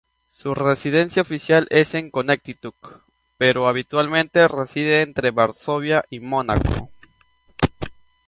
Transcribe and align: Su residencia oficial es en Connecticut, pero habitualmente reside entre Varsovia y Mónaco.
Su 0.31 0.55
residencia 0.55 1.21
oficial 1.21 1.67
es 1.69 1.93
en 1.93 2.09
Connecticut, 2.09 2.73
pero 3.37 3.67
habitualmente 3.67 4.47
reside 4.47 5.03
entre 5.03 5.29
Varsovia 5.29 6.05
y 6.09 6.19
Mónaco. 6.19 6.89